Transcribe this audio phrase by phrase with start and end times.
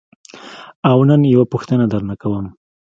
[0.89, 2.45] او نن یوه پوښتنه درنه کوم.